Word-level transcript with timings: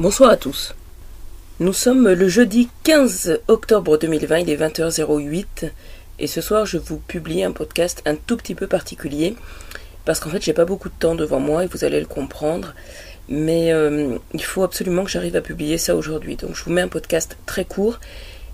Bonsoir 0.00 0.30
à 0.30 0.36
tous. 0.36 0.74
Nous 1.60 1.72
sommes 1.72 2.08
le 2.08 2.28
jeudi 2.28 2.68
15 2.82 3.42
octobre 3.46 3.96
2020, 3.96 4.38
il 4.38 4.50
est 4.50 4.56
20h08 4.56 5.70
et 6.18 6.26
ce 6.26 6.40
soir 6.40 6.66
je 6.66 6.78
vous 6.78 6.98
publie 6.98 7.44
un 7.44 7.52
podcast 7.52 8.02
un 8.04 8.16
tout 8.16 8.36
petit 8.36 8.56
peu 8.56 8.66
particulier 8.66 9.36
parce 10.04 10.18
qu'en 10.18 10.30
fait 10.30 10.42
j'ai 10.42 10.52
pas 10.52 10.64
beaucoup 10.64 10.88
de 10.88 10.94
temps 10.98 11.14
devant 11.14 11.38
moi 11.38 11.62
et 11.62 11.68
vous 11.68 11.84
allez 11.84 12.00
le 12.00 12.06
comprendre 12.06 12.74
mais 13.28 13.72
euh, 13.72 14.18
il 14.32 14.42
faut 14.42 14.64
absolument 14.64 15.04
que 15.04 15.10
j'arrive 15.10 15.36
à 15.36 15.40
publier 15.40 15.78
ça 15.78 15.94
aujourd'hui. 15.94 16.34
Donc 16.34 16.56
je 16.56 16.64
vous 16.64 16.72
mets 16.72 16.82
un 16.82 16.88
podcast 16.88 17.36
très 17.46 17.64
court 17.64 18.00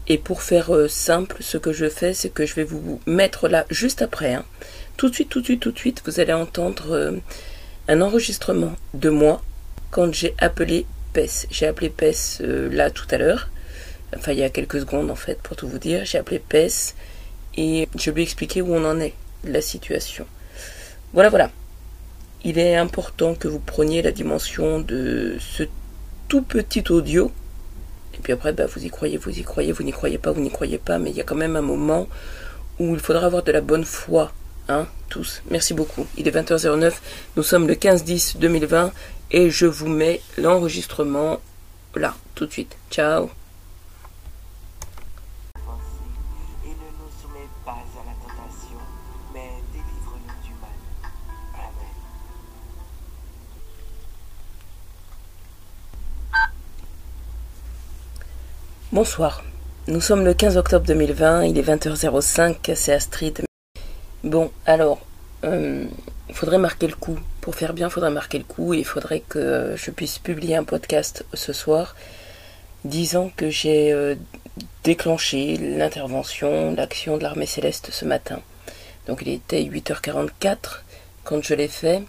et 0.09 0.19
pour 0.19 0.43
faire 0.43 0.75
euh, 0.77 0.89
simple 0.89 1.39
ce 1.41 1.57
que 1.57 1.73
je 1.73 1.89
fais 1.89 2.13
c'est 2.13 2.29
que 2.29 2.45
je 2.45 2.55
vais 2.55 2.65
vous 2.65 3.01
mettre 3.07 3.49
là 3.49 3.65
juste 3.71 4.03
après. 4.03 4.35
Hein. 4.35 4.45
Tout 4.99 5.09
de 5.09 5.15
suite, 5.15 5.31
tout 5.31 5.41
de 5.41 5.47
suite, 5.47 5.61
tout 5.61 5.73
de 5.73 5.79
suite 5.79 6.03
vous 6.05 6.21
allez 6.21 6.35
entendre 6.35 6.95
euh, 6.95 7.13
un 7.89 8.03
enregistrement 8.03 8.75
de 8.93 9.09
moi 9.09 9.41
quand 9.91 10.13
j'ai 10.13 10.35
appelé 10.39 10.85
PES. 11.13 11.47
J'ai 11.51 11.67
appelé 11.67 11.91
PES 11.91 12.41
euh, 12.41 12.69
là 12.71 12.91
tout 12.91 13.07
à 13.11 13.19
l'heure, 13.19 13.49
enfin 14.17 14.33
il 14.33 14.39
y 14.39 14.43
a 14.43 14.51
quelques 14.51 14.81
secondes 14.81 15.11
en 15.11 15.17
fait 15.17 15.41
pour 15.43 15.57
tout 15.57 15.69
vous 15.69 15.79
dire. 15.79 16.05
J'ai 16.05 16.19
appelé 16.19 16.39
PES 16.39 16.95
et 17.57 17.89
je 17.97 18.11
lui 18.11 18.21
ai 18.21 18.25
expliqué 18.25 18.63
où 18.63 18.75
on 18.75 18.85
en 18.85 19.01
est, 19.01 19.15
la 19.45 19.61
situation. 19.61 20.27
Voilà, 21.13 21.29
voilà. 21.29 21.51
Il 22.45 22.59
est 22.59 22.77
important 22.77 23.35
que 23.35 23.49
vous 23.49 23.59
preniez 23.59 24.01
la 24.01 24.13
dimension 24.13 24.81
de 24.81 25.37
ce 25.41 25.65
tout 26.29 26.43
petit 26.43 26.85
audio. 26.91 27.31
Et 28.15 28.19
puis 28.23 28.33
après, 28.33 28.53
bah, 28.53 28.67
vous 28.67 28.85
y 28.85 28.89
croyez, 28.89 29.17
vous 29.17 29.39
y 29.39 29.43
croyez, 29.43 29.73
vous 29.73 29.83
n'y 29.83 29.93
croyez 29.93 30.19
pas, 30.19 30.31
vous 30.33 30.41
n'y 30.41 30.51
croyez 30.51 30.79
pas, 30.79 30.99
mais 30.99 31.11
il 31.11 31.17
y 31.17 31.21
a 31.21 31.25
quand 31.25 31.35
même 31.35 31.57
un 31.57 31.63
moment 31.63 32.09
où 32.79 32.95
il 32.95 33.01
faudra 33.01 33.27
avoir 33.27 33.43
de 33.43 33.53
la 33.53 33.61
bonne 33.61 33.85
foi, 33.85 34.33
hein, 34.69 34.87
tous. 35.09 35.43
Merci 35.51 35.75
beaucoup. 35.75 36.07
Il 36.17 36.29
est 36.29 36.31
20h09, 36.31 36.93
nous 37.37 37.43
sommes 37.43 37.67
le 37.67 37.75
15-10-2020 37.75 38.91
et 39.31 39.51
je 39.51 39.67
vous 39.67 39.89
mets 39.89 40.21
l'enregistrement 40.39 41.41
là, 41.95 42.15
tout 42.35 42.47
de 42.47 42.53
suite. 42.53 42.77
Ciao. 42.91 43.31
Bonsoir. 58.93 59.45
Nous 59.87 60.01
sommes 60.01 60.25
le 60.25 60.35
15 60.35 60.57
octobre 60.57 60.85
2020, 60.85 61.45
il 61.45 61.59
est 61.59 61.63
20h05, 61.63 62.75
c'est 62.75 62.93
Astrid. 62.93 63.41
Bon, 64.25 64.51
alors, 64.67 64.99
euh, 65.45 65.87
il 66.31 66.37
faudrait 66.37 66.59
marquer 66.59 66.87
le 66.87 66.95
coup. 66.95 67.19
Pour 67.41 67.57
faire 67.57 67.73
bien, 67.73 67.89
il 67.89 67.91
faudrait 67.91 68.11
marquer 68.11 68.39
le 68.39 68.45
coup 68.45 68.73
et 68.73 68.79
il 68.79 68.85
faudrait 68.85 69.21
que 69.21 69.75
je 69.77 69.91
puisse 69.91 70.19
publier 70.19 70.55
un 70.55 70.65
podcast 70.65 71.25
ce 71.35 71.53
soir 71.53 71.97
disant 72.85 73.31
que 73.37 73.51
j'ai 73.51 73.93
euh, 73.93 74.15
déclenché 74.85 75.57
l'intervention, 75.57 76.73
l'action 76.75 77.17
de 77.17 77.25
l'armée 77.25 77.47
céleste 77.47 77.91
ce 77.91 78.05
matin. 78.05 78.41
Donc 79.07 79.23
il 79.23 79.29
était 79.29 79.63
8h44 79.63 80.83
quand 81.25 81.43
je 81.43 81.55
l'ai 81.55 81.69
fait. 81.69 82.03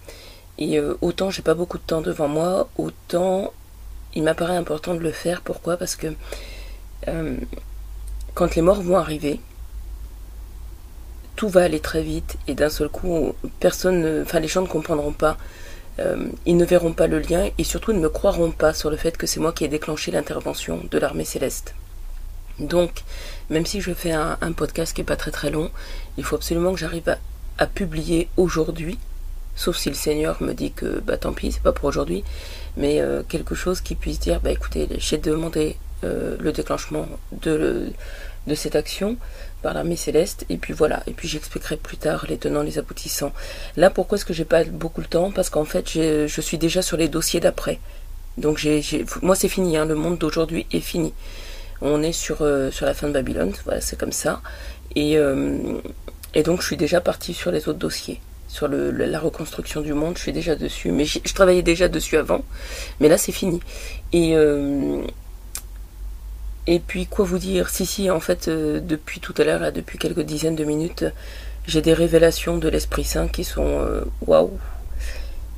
Et 0.60 0.78
euh, 0.78 0.96
autant 1.02 1.32
j'ai 1.32 1.42
pas 1.42 1.56
beaucoup 1.56 1.80
de 1.80 1.84
temps 1.84 2.02
devant 2.02 2.28
moi, 2.28 2.70
autant 2.78 3.52
il 4.14 4.22
m'apparaît 4.22 4.56
important 4.56 4.94
de 4.94 5.00
le 5.00 5.12
faire. 5.12 5.42
Pourquoi? 5.42 5.78
Parce 5.78 5.96
que 5.96 6.14
euh, 7.08 7.38
quand 8.36 8.56
les 8.56 8.62
morts 8.62 8.84
vont 8.84 8.98
arriver, 8.98 9.40
tout 11.42 11.50
va 11.50 11.64
aller 11.64 11.80
très 11.80 12.04
vite 12.04 12.38
et 12.48 12.54
d'un 12.54 12.70
seul 12.70 12.88
coup, 12.88 13.34
personne, 13.60 14.00
ne- 14.02 14.22
enfin 14.22 14.40
les 14.40 14.48
gens 14.48 14.62
ne 14.62 14.68
comprendront 14.68 15.12
pas. 15.12 15.38
Euh, 15.98 16.28
ils 16.46 16.56
ne 16.56 16.64
verront 16.64 16.94
pas 16.94 17.08
le 17.08 17.18
lien 17.18 17.50
et 17.58 17.64
surtout 17.64 17.94
ne 17.94 18.00
me 18.00 18.10
croiront 18.10 18.52
pas 18.52 18.76
sur 18.76 18.92
le 18.92 18.96
fait 18.96 19.18
que 19.18 19.26
c'est 19.26 19.40
moi 19.40 19.52
qui 19.52 19.66
ai 19.66 19.68
déclenché 19.68 20.12
l'intervention 20.12 20.82
de 20.92 20.98
l'armée 21.00 21.26
céleste. 21.26 21.74
Donc, 22.60 23.02
même 23.50 23.66
si 23.66 23.82
je 23.82 23.92
fais 23.92 24.12
un, 24.12 24.38
podcast 24.56 24.94
qui 24.94 25.02
est 25.02 25.04
pas 25.04 25.16
très 25.16 25.32
très 25.32 25.50
long, 25.50 25.72
il 26.16 26.24
faut 26.24 26.36
absolument 26.36 26.74
que 26.74 26.80
j'arrive 26.80 27.10
à, 27.10 27.18
à 27.58 27.66
publier 27.66 28.28
aujourd'hui, 28.38 29.00
sauf 29.56 29.78
si 29.78 29.90
le 29.90 29.96
Seigneur 29.96 30.44
me 30.44 30.54
dit 30.54 30.72
que 30.72 31.00
bah 31.00 31.18
tant 31.18 31.34
pis, 31.34 31.54
c'est 31.54 31.64
pas 31.64 31.72
pour 31.72 31.86
aujourd'hui, 31.86 32.24
mais 32.78 33.02
euh, 33.02 33.24
quelque 33.28 33.56
chose 33.56 33.82
qui 33.82 33.96
puisse 33.96 34.20
dire 34.20 34.42
bah 34.42 34.52
écoutez, 34.52 34.88
j'ai 35.00 35.18
demandé 35.18 35.78
euh, 36.04 36.38
le 36.40 36.52
déclenchement 36.52 37.08
de, 37.32 37.92
de 38.46 38.56
cette 38.56 38.76
action 38.76 39.18
par 39.62 39.74
l'armée 39.74 39.96
céleste. 39.96 40.46
Et 40.50 40.58
puis 40.58 40.74
voilà. 40.74 41.04
Et 41.08 41.12
puis 41.12 41.28
j'expliquerai 41.28 41.78
plus 41.78 41.98
tard 41.98 42.26
les 42.30 42.38
tenants 42.38 42.64
les 42.64 42.78
aboutissants. 42.80 43.34
Là 43.78 43.90
pourquoi 43.90 44.18
est-ce 44.18 44.26
que 44.26 44.34
j'ai 44.34 44.46
pas 44.46 44.64
beaucoup 44.64 45.02
le 45.02 45.08
temps? 45.08 45.32
Parce 45.32 45.50
qu'en 45.50 45.66
fait 45.66 45.90
je 45.92 46.42
suis 46.42 46.58
déjà 46.58 46.82
sur 46.82 46.98
les 46.98 47.08
dossiers 47.08 47.40
d'après. 47.40 47.80
Donc 48.38 48.58
j'ai 48.58 48.82
moi 49.22 49.36
c'est 49.36 49.50
fini 49.50 49.78
hein, 49.78 49.86
le 49.86 49.96
monde 49.96 50.18
d'aujourd'hui 50.18 50.66
est 50.72 50.80
fini. 50.80 51.14
On 51.82 52.04
est 52.04 52.14
sur 52.14 52.42
euh, 52.42 52.72
sur 52.72 52.86
la 52.86 52.94
fin 52.94 53.08
de 53.08 53.14
Babylone. 53.14 53.54
Voilà 53.66 53.82
c'est 53.82 53.98
comme 54.00 54.12
ça. 54.12 54.42
Et 54.96 55.18
euh, 55.18 55.58
et 56.34 56.44
donc 56.44 56.62
je 56.62 56.68
suis 56.68 56.78
déjà 56.78 57.02
partie 57.02 57.34
sur 57.34 57.52
les 57.52 57.68
autres 57.68 57.80
dossiers. 57.80 58.20
Sur 58.48 58.68
la 58.68 59.20
reconstruction 59.20 59.82
du 59.82 59.94
monde 59.94 60.18
je 60.18 60.24
suis 60.24 60.34
déjà 60.34 60.56
dessus. 60.56 60.92
Mais 60.92 61.06
je 61.06 61.34
travaillais 61.34 61.62
déjà 61.62 61.88
dessus 61.88 62.18
avant. 62.18 62.44
Mais 63.00 63.10
là 63.10 63.18
c'est 63.18 63.32
fini. 63.32 63.62
Et 64.14 64.36
euh, 64.36 65.04
et 66.68 66.80
puis 66.80 67.08
quoi 67.08 67.26
vous 67.26 67.40
dire? 67.40 67.70
Si 67.70 67.86
si 67.86 68.10
en 68.10 68.20
fait 68.20 68.48
euh, 68.48 68.80
depuis 68.80 69.20
tout 69.20 69.34
à 69.38 69.44
l'heure 69.44 69.72
depuis 69.72 69.98
quelques 69.98 70.22
dizaines 70.22 70.56
de 70.56 70.64
minutes 70.64 71.06
j'ai 71.68 71.82
des 71.82 71.94
révélations 71.94 72.58
de 72.58 72.70
l'Esprit 72.70 73.04
Saint 73.04 73.28
qui 73.28 73.44
sont 73.44 73.80
euh, 73.82 74.02
waouh! 74.26 74.52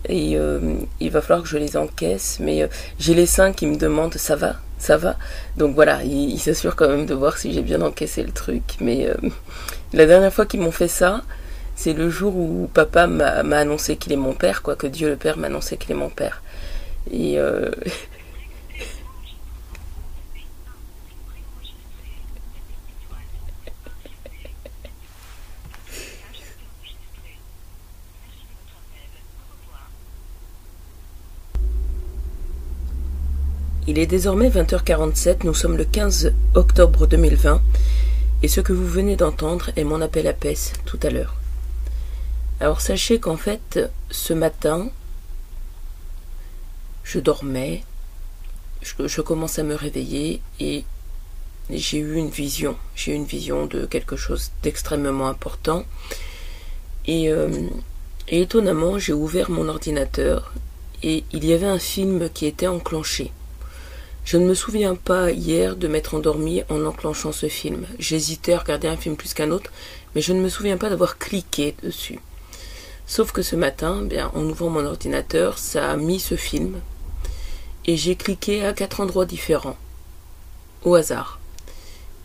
Et 0.09 0.37
euh, 0.37 0.75
il 0.99 1.11
va 1.11 1.21
falloir 1.21 1.43
que 1.43 1.49
je 1.49 1.57
les 1.57 1.77
encaisse 1.77 2.37
mais 2.39 2.67
j'ai 2.99 3.13
les 3.13 3.25
saints 3.25 3.53
qui 3.53 3.67
me 3.67 3.77
demandent 3.77 4.15
ça 4.15 4.35
va? 4.35 4.57
Ça 4.77 4.97
va? 4.97 5.17
Donc 5.57 5.75
voilà 5.75 6.03
ils 6.03 6.31
il 6.31 6.39
s'assurent 6.39 6.75
quand 6.75 6.89
même 6.89 7.05
de 7.05 7.13
voir 7.13 7.37
si 7.37 7.53
j'ai 7.53 7.61
bien 7.61 7.81
encaissé 7.81 8.23
le 8.23 8.31
truc 8.31 8.63
mais 8.79 9.07
la 9.93 10.05
dernière 10.05 10.33
fois 10.33 10.45
qu'ils 10.45 10.61
m'ont 10.61 10.71
fait 10.71 10.87
ça 10.89 11.21
c'est 11.75 11.93
le 11.93 12.09
jour 12.09 12.35
où 12.35 12.69
papa 12.73 13.07
m'a 13.07 13.43
m'a 13.43 13.57
annoncé 13.57 13.95
qu'il 13.97 14.11
est 14.13 14.17
mon 14.17 14.33
père 14.33 14.61
quoi 14.61 14.75
que 14.75 14.87
Dieu 14.87 15.09
le 15.09 15.15
Père 15.15 15.37
m'a 15.37 15.47
annoncé 15.47 15.77
qu'il 15.77 15.91
est 15.91 15.95
mon 15.95 16.09
père. 16.09 16.41
Et 17.11 17.37
Il 33.85 33.99
est 33.99 34.05
désormais 34.05 34.49
20h47, 34.49 35.43
nous 35.43 35.53
sommes 35.53 35.75
le 35.75 35.83
15 35.83 36.33
octobre 36.53 37.05
2020, 37.05 37.61
et 38.41 38.47
ce 38.47 38.61
que 38.61 38.71
vous 38.71 38.87
venez 38.87 39.17
d'entendre 39.17 39.71
est 39.75 39.83
mon 39.83 39.99
appel 39.99 40.25
à 40.27 40.31
PES 40.31 40.71
tout 40.85 40.99
à 41.03 41.09
l'heure. 41.09 41.35
Alors 42.61 42.79
sachez 42.79 43.19
qu'en 43.19 43.35
fait, 43.35 43.81
ce 44.09 44.31
matin, 44.31 44.87
je 47.03 47.19
dormais, 47.19 47.83
je, 48.81 49.19
commence 49.19 49.59
à 49.59 49.63
me 49.63 49.75
réveiller 49.75 50.41
et 50.61 50.85
j'ai 51.69 51.97
eu 51.97 52.15
une 52.15 52.29
vision. 52.29 52.77
J'ai 52.95 53.11
eu 53.11 53.15
une 53.15 53.25
vision 53.25 53.65
de 53.65 53.85
quelque 53.85 54.15
chose 54.15 54.51
d'extrêmement 54.61 55.27
important. 55.27 55.83
Et, 57.05 57.29
euh, 57.29 57.49
et 58.29 58.43
étonnamment, 58.43 58.97
j'ai 58.97 59.11
ouvert 59.11 59.51
mon 59.51 59.67
ordinateur 59.67 60.53
et 61.01 61.25
il 61.33 61.43
y 61.43 61.51
avait 61.51 61.67
un 61.67 61.79
film 61.79 62.29
qui 62.29 62.45
était 62.45 62.67
enclenché. 62.67 63.33
Je 64.25 64.37
ne 64.37 64.45
me 64.45 64.53
souviens 64.53 64.95
pas 64.95 65.31
hier 65.31 65.75
de 65.75 65.89
m'être 65.89 66.15
endormi 66.15 66.63
en 66.69 66.85
enclenchant 66.85 67.33
ce 67.33 67.49
film. 67.49 67.85
J'hésitais 67.99 68.53
à 68.53 68.59
regarder 68.59 68.87
un 68.87 68.95
film 68.95 69.17
plus 69.17 69.33
qu'un 69.33 69.51
autre, 69.51 69.71
mais 70.15 70.21
je 70.21 70.31
ne 70.31 70.39
me 70.39 70.47
souviens 70.47 70.77
pas 70.77 70.89
d'avoir 70.89 71.17
cliqué 71.17 71.75
dessus. 71.83 72.19
Sauf 73.05 73.33
que 73.33 73.41
ce 73.41 73.57
matin, 73.57 74.01
bien, 74.01 74.31
en 74.33 74.43
ouvrant 74.43 74.69
mon 74.69 74.85
ordinateur, 74.85 75.57
ça 75.57 75.91
a 75.91 75.97
mis 75.97 76.21
ce 76.21 76.35
film, 76.35 76.79
et 77.85 77.97
j'ai 77.97 78.15
cliqué 78.15 78.65
à 78.65 78.71
quatre 78.71 79.01
endroits 79.01 79.25
différents, 79.25 79.77
au 80.83 80.95
hasard. 80.95 81.39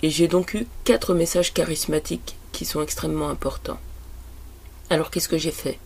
Et 0.03 0.11
j'ai 0.11 0.29
donc 0.29 0.55
eu 0.55 0.69
quatre 0.85 1.15
messages 1.15 1.53
charismatiques 1.53 2.37
qui 2.53 2.65
sont 2.65 2.81
extrêmement 2.81 3.29
importants. 3.29 3.81
Alors 4.89 5.11
qu'est-ce 5.11 5.29
que 5.29 5.37
j'ai 5.37 5.51
fait? 5.51 5.81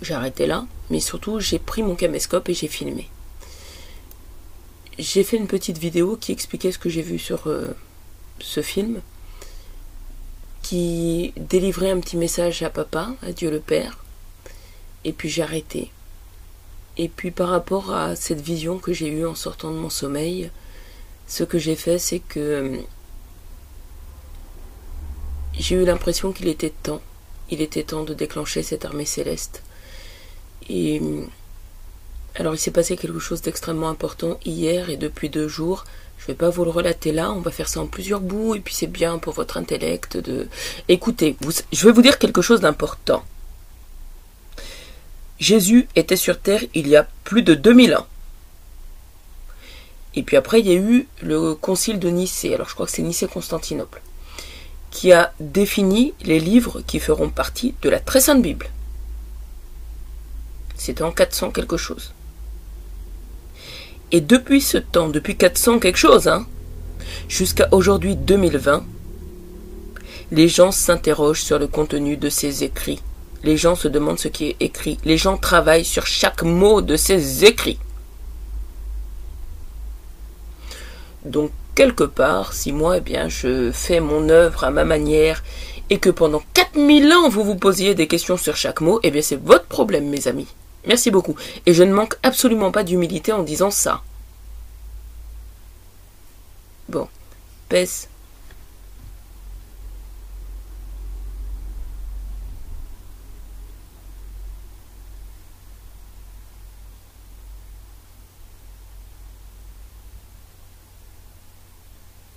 J'ai 0.00 0.14
arrêté 0.14 0.46
là, 0.46 0.64
mais 0.90 1.00
surtout 1.00 1.40
j'ai 1.40 1.58
pris 1.58 1.82
mon 1.82 1.96
caméscope 1.96 2.48
et 2.48 2.54
j'ai 2.54 2.68
filmé 2.68 3.08
j'ai 4.98 5.22
fait 5.22 5.36
une 5.36 5.46
petite 5.46 5.78
vidéo 5.78 6.16
qui 6.16 6.32
expliquait 6.32 6.72
ce 6.72 6.78
que 6.78 6.88
j'ai 6.88 7.02
vu 7.02 7.18
sur 7.18 7.46
euh, 7.46 7.68
ce 8.40 8.62
film, 8.62 9.00
qui 10.62 11.32
délivrait 11.36 11.90
un 11.90 12.00
petit 12.00 12.16
message 12.16 12.62
à 12.62 12.70
papa, 12.70 13.14
à 13.22 13.32
Dieu 13.32 13.50
le 13.50 13.60
Père, 13.60 14.04
et 15.04 15.12
puis 15.12 15.28
j'ai 15.28 15.42
arrêté. 15.42 15.90
Et 16.96 17.08
puis 17.08 17.30
par 17.30 17.48
rapport 17.48 17.94
à 17.94 18.16
cette 18.16 18.40
vision 18.40 18.78
que 18.78 18.92
j'ai 18.92 19.08
eue 19.08 19.26
en 19.26 19.36
sortant 19.36 19.70
de 19.70 19.76
mon 19.76 19.90
sommeil, 19.90 20.50
ce 21.28 21.44
que 21.44 21.58
j'ai 21.58 21.76
fait, 21.76 21.98
c'est 21.98 22.18
que 22.18 22.40
euh, 22.40 22.78
j'ai 25.54 25.76
eu 25.76 25.84
l'impression 25.84 26.32
qu'il 26.32 26.48
était 26.48 26.70
temps, 26.70 27.02
il 27.50 27.60
était 27.62 27.84
temps 27.84 28.02
de 28.02 28.14
déclencher 28.14 28.62
cette 28.62 28.84
armée 28.84 29.04
céleste. 29.04 29.62
Et 30.68 31.00
Alors 32.38 32.54
il 32.54 32.58
s'est 32.58 32.70
passé 32.70 32.96
quelque 32.96 33.18
chose 33.18 33.42
d'extrêmement 33.42 33.88
important 33.88 34.38
hier 34.44 34.90
et 34.90 34.96
depuis 34.96 35.28
deux 35.28 35.48
jours. 35.48 35.84
Je 36.18 36.26
vais 36.28 36.34
pas 36.34 36.50
vous 36.50 36.64
le 36.64 36.70
relater 36.70 37.10
là, 37.10 37.32
on 37.32 37.40
va 37.40 37.50
faire 37.50 37.68
ça 37.68 37.80
en 37.80 37.88
plusieurs 37.88 38.20
bouts 38.20 38.54
et 38.54 38.60
puis 38.60 38.74
c'est 38.74 38.86
bien 38.86 39.18
pour 39.18 39.34
votre 39.34 39.56
intellect 39.56 40.16
de... 40.16 40.48
Écoutez, 40.88 41.36
je 41.72 41.84
vais 41.84 41.92
vous 41.92 42.02
dire 42.02 42.18
quelque 42.18 42.40
chose 42.40 42.60
d'important. 42.60 43.24
Jésus 45.40 45.88
était 45.96 46.16
sur 46.16 46.40
terre 46.40 46.62
il 46.74 46.86
y 46.86 46.96
a 46.96 47.08
plus 47.24 47.42
de 47.42 47.54
2000 47.54 47.96
ans. 47.96 48.06
Et 50.14 50.22
puis 50.22 50.36
après, 50.36 50.60
il 50.60 50.68
y 50.68 50.72
a 50.72 50.74
eu 50.74 51.08
le 51.22 51.54
concile 51.54 51.98
de 51.98 52.08
Nicée, 52.08 52.54
alors 52.54 52.68
je 52.68 52.74
crois 52.74 52.86
que 52.86 52.92
c'est 52.92 53.02
Nicée-Constantinople, 53.02 54.00
qui 54.90 55.12
a 55.12 55.32
défini 55.38 56.14
les 56.22 56.40
livres 56.40 56.82
qui 56.82 56.98
feront 56.98 57.30
partie 57.30 57.74
de 57.82 57.88
la 57.88 58.00
très 58.00 58.20
sainte 58.20 58.42
Bible. 58.42 58.68
C'était 60.76 61.02
en 61.02 61.12
400 61.12 61.50
quelque 61.50 61.76
chose. 61.76 62.12
Et 64.10 64.20
depuis 64.20 64.60
ce 64.60 64.78
temps, 64.78 65.08
depuis 65.08 65.36
400 65.36 65.80
quelque 65.80 65.98
chose, 65.98 66.28
hein, 66.28 66.46
jusqu'à 67.28 67.68
aujourd'hui 67.72 68.16
2020, 68.16 68.84
les 70.32 70.48
gens 70.48 70.72
s'interrogent 70.72 71.42
sur 71.42 71.58
le 71.58 71.66
contenu 71.66 72.16
de 72.16 72.28
ces 72.30 72.64
écrits. 72.64 73.02
Les 73.44 73.56
gens 73.56 73.74
se 73.74 73.88
demandent 73.88 74.18
ce 74.18 74.28
qui 74.28 74.46
est 74.46 74.56
écrit. 74.60 74.98
Les 75.04 75.16
gens 75.16 75.36
travaillent 75.36 75.84
sur 75.84 76.06
chaque 76.06 76.42
mot 76.42 76.80
de 76.80 76.96
ces 76.96 77.44
écrits. 77.44 77.78
Donc, 81.24 81.50
quelque 81.74 82.04
part, 82.04 82.52
si 82.54 82.72
moi, 82.72 82.96
eh 82.98 83.00
bien, 83.00 83.28
je 83.28 83.70
fais 83.72 84.00
mon 84.00 84.28
œuvre 84.30 84.64
à 84.64 84.70
ma 84.70 84.84
manière 84.84 85.42
et 85.90 85.98
que 85.98 86.10
pendant 86.10 86.42
4000 86.54 87.12
ans 87.12 87.28
vous 87.28 87.44
vous 87.44 87.56
posiez 87.56 87.94
des 87.94 88.06
questions 88.06 88.36
sur 88.36 88.56
chaque 88.56 88.80
mot, 88.80 89.00
eh 89.02 89.10
bien, 89.10 89.22
c'est 89.22 89.40
votre 89.40 89.66
problème, 89.66 90.08
mes 90.08 90.28
amis. 90.28 90.48
Merci 90.86 91.10
beaucoup. 91.10 91.34
Et 91.66 91.74
je 91.74 91.82
ne 91.82 91.92
manque 91.92 92.16
absolument 92.22 92.70
pas 92.72 92.84
d'humilité 92.84 93.32
en 93.32 93.42
disant 93.42 93.70
ça. 93.70 94.02
Bon, 96.88 97.08
pèse. 97.68 98.08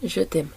Je 0.03 0.21
t'aime. 0.21 0.49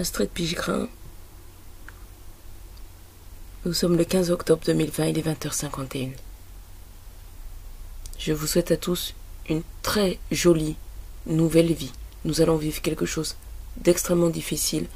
Astrid 0.00 0.30
Pigrin. 0.30 0.88
Nous 3.66 3.74
sommes 3.74 3.98
le 3.98 4.04
15 4.04 4.30
octobre 4.30 4.62
2020, 4.64 5.08
il 5.08 5.18
est 5.18 5.26
20h51. 5.26 6.12
Je 8.18 8.32
vous 8.32 8.46
souhaite 8.46 8.70
à 8.70 8.78
tous 8.78 9.14
une 9.50 9.60
très 9.82 10.18
jolie 10.30 10.76
nouvelle 11.26 11.74
vie. 11.74 11.92
Nous 12.24 12.40
allons 12.40 12.56
vivre 12.56 12.80
quelque 12.80 13.04
chose 13.04 13.36
d'extrêmement 13.76 14.30
difficile, 14.30 14.86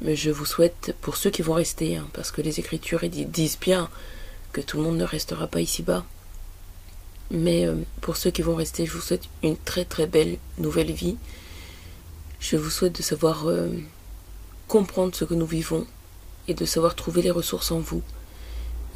mais 0.00 0.16
je 0.16 0.30
vous 0.30 0.46
souhaite, 0.46 0.96
pour 1.02 1.16
ceux 1.16 1.28
qui 1.28 1.42
vont 1.42 1.52
rester, 1.52 1.98
hein, 1.98 2.08
parce 2.14 2.30
que 2.30 2.40
les 2.40 2.58
Écritures 2.58 3.06
disent 3.10 3.58
bien 3.60 3.90
que 4.54 4.62
tout 4.62 4.78
le 4.78 4.84
monde 4.84 4.96
ne 4.96 5.04
restera 5.04 5.46
pas 5.46 5.60
ici-bas, 5.60 6.06
mais 7.30 7.66
euh, 7.66 7.76
pour 8.00 8.16
ceux 8.16 8.30
qui 8.30 8.40
vont 8.40 8.54
rester, 8.54 8.86
je 8.86 8.92
vous 8.92 9.02
souhaite 9.02 9.28
une 9.42 9.58
très 9.58 9.84
très 9.84 10.06
belle 10.06 10.38
nouvelle 10.56 10.92
vie. 10.92 11.18
Je 12.40 12.56
vous 12.56 12.70
souhaite 12.70 12.96
de 12.96 13.02
savoir 13.02 13.46
euh, 13.46 13.68
comprendre 14.72 15.14
ce 15.14 15.26
que 15.26 15.34
nous 15.34 15.44
vivons 15.44 15.86
et 16.48 16.54
de 16.54 16.64
savoir 16.64 16.94
trouver 16.94 17.20
les 17.20 17.30
ressources 17.30 17.72
en 17.72 17.80
vous. 17.80 18.00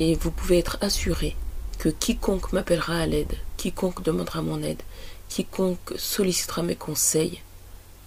Et 0.01 0.15
vous 0.15 0.31
pouvez 0.31 0.57
être 0.57 0.79
assuré 0.81 1.37
que 1.79 1.91
quiconque 1.91 2.55
m'appellera 2.55 2.97
à 2.97 3.05
l'aide, 3.05 3.35
quiconque 3.59 4.03
demandera 4.03 4.41
mon 4.41 4.63
aide, 4.63 4.81
quiconque 5.29 5.93
sollicitera 5.99 6.63
mes 6.63 6.77
conseils, 6.77 7.43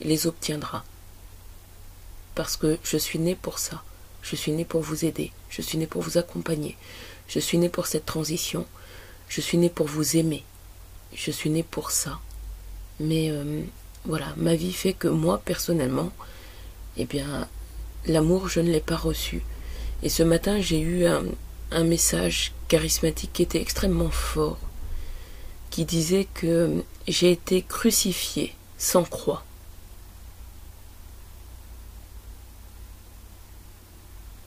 les 0.01 0.25
obtiendra. 0.25 0.83
Parce 2.33 2.57
que 2.57 2.79
je 2.83 2.97
suis 2.97 3.19
né 3.19 3.35
pour 3.35 3.59
ça. 3.59 3.83
Je 4.23 4.35
suis 4.35 4.51
né 4.51 4.65
pour 4.65 4.81
vous 4.81 5.05
aider. 5.05 5.31
Je 5.51 5.61
suis 5.61 5.77
né 5.77 5.85
pour 5.85 6.01
vous 6.01 6.17
accompagner. 6.17 6.75
Je 7.27 7.37
suis 7.39 7.59
né 7.59 7.69
pour 7.69 7.85
cette 7.85 8.07
transition. 8.07 8.65
Je 9.27 9.41
suis 9.41 9.59
né 9.59 9.69
pour 9.69 9.85
vous 9.85 10.17
aimer. 10.17 10.43
Je 11.13 11.29
suis 11.29 11.51
né 11.51 11.61
pour 11.61 11.91
ça. 11.91 12.19
Mais 12.99 13.29
euh, 13.29 13.61
voilà, 14.05 14.33
ma 14.37 14.55
vie 14.55 14.73
fait 14.73 14.93
que 14.93 15.07
moi, 15.07 15.39
personnellement, 15.45 16.11
eh 16.97 17.05
bien, 17.05 17.47
L'amour, 18.07 18.49
je 18.49 18.59
ne 18.59 18.71
l'ai 18.71 18.79
pas 18.79 18.95
reçu. 18.95 19.43
Et 20.01 20.09
ce 20.09 20.23
matin, 20.23 20.61
j'ai 20.61 20.79
eu 20.79 21.05
un, 21.05 21.23
message 21.83 22.53
charismatique 22.67 23.31
qui 23.33 23.43
était 23.43 23.61
extrêmement 23.61 24.09
fort, 24.09 24.57
qui 25.69 25.85
disait 25.85 26.27
que 26.33 26.83
j'ai 27.07 27.31
été 27.31 27.61
crucifié 27.61 28.55
sans 28.77 29.03
croix. 29.03 29.43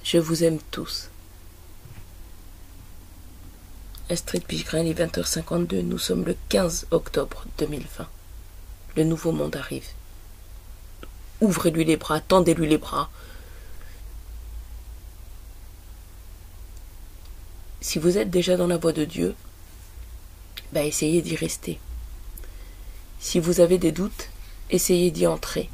Je 0.02 0.18
vous 0.18 0.42
aime 0.42 0.58
tous. 0.70 1.08
Astrid 4.10 4.44
Pichgrain, 4.44 4.80
il 4.80 4.88
est 4.88 5.06
20h52, 5.06 5.80
nous 5.82 5.98
sommes 5.98 6.24
le 6.24 6.36
15 6.48 6.88
octobre 6.90 7.44
2020. 7.58 8.06
Le 8.96 9.04
nouveau 9.04 9.32
monde 9.32 9.56
arrive. 9.56 9.86
Ouvrez-lui 11.40 11.84
les 11.84 11.96
bras, 11.96 12.20
tendez-lui 12.20 12.68
les 12.68 12.78
bras, 12.78 13.10
si 17.82 17.98
vous 17.98 18.16
êtes 18.16 18.30
déjà 18.30 18.56
dans 18.56 18.68
la 18.68 18.78
voie 18.78 18.92
de 18.92 19.04
Dieu, 19.04 19.34
bah 20.72 20.84
essayez 20.84 21.20
d'y 21.20 21.36
rester. 21.36 21.78
Si 23.18 23.40
vous 23.40 23.60
avez 23.60 23.78
des 23.78 23.92
doutes, 23.92 24.28
essayez 24.70 25.10
d'y 25.10 25.26
entrer. 25.26 25.68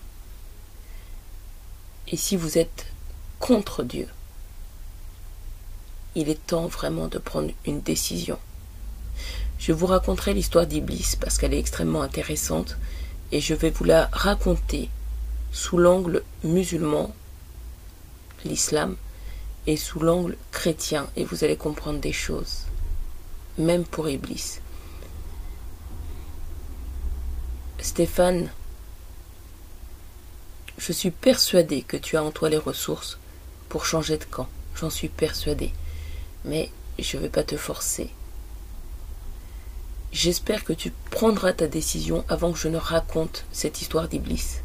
Et 2.09 2.17
si 2.17 2.37
vous 2.37 2.59
êtes 2.59 2.87
contre 3.39 3.85
Dieu, 3.85 4.09
il 6.15 6.31
est 6.31 6.47
temps 6.47 6.67
vraiment 6.67 7.09
de 7.09 7.19
prendre 7.19 7.51
une 7.67 7.81
décision. 7.81 8.39
Je 9.59 9.73
vous 9.73 9.87
raconterai 9.87 10.33
l'histoire 10.33 10.67
d'Iblis 10.67 11.17
parce 11.21 11.37
qu'elle 11.37 11.53
est 11.53 11.59
extrêmement 11.59 12.03
intéressante 12.03 12.79
et 13.33 13.41
je 13.41 13.55
vais 13.55 13.71
vous 13.71 13.85
la 13.85 14.09
raconter 14.13 14.89
sous 15.53 15.77
l'angle 15.77 16.23
musulman, 16.43 17.15
l'islam, 18.45 18.97
et 19.67 19.77
sous 19.77 20.01
l'angle 20.01 20.37
et 21.17 21.25
vous 21.25 21.45
allez 21.45 21.57
comprendre 21.57 21.99
des 21.99 22.13
choses, 22.13 22.65
même 23.57 23.85
pour 23.85 24.09
Iblis. 24.09 24.61
Stéphane, 27.81 28.51
je 30.77 30.93
suis 30.93 31.11
persuadé 31.11 31.83
que 31.83 31.97
tu 31.97 32.17
as 32.17 32.23
en 32.23 32.31
toi 32.31 32.51
les 32.51 32.59
ressources 32.59 33.19
pour 33.69 33.87
changer 33.87 34.19
de 34.19 34.25
camp. 34.25 34.49
J'en 34.75 34.91
suis 34.91 35.09
persuadé. 35.09 35.73
Mais 36.45 36.71
je 36.99 37.17
ne 37.17 37.23
vais 37.23 37.29
pas 37.29 37.45
te 37.45 37.57
forcer. 37.57 38.11
J'espère 40.13 40.65
que 40.65 40.73
tu 40.73 40.93
prendras 41.11 41.53
ta 41.53 41.67
décision 41.67 42.25
avant 42.29 42.53
que 42.53 42.59
je 42.59 42.69
ne 42.69 42.79
raconte 42.79 43.45
cette 43.53 43.81
histoire 43.81 44.09
d'Iblis. 44.09 44.61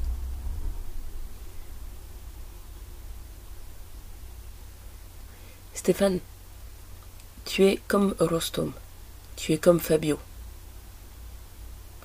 Stéphane, 5.84 6.20
tu 7.44 7.66
es 7.66 7.80
comme 7.90 8.16
Rostom, 8.20 8.72
tu 9.36 9.52
es 9.52 9.58
comme 9.58 9.82
Fabio. 9.82 10.18